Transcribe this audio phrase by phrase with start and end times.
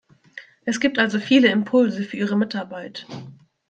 [0.65, 3.05] Es gibt also viele Impulse für Ihre Mitarbeit.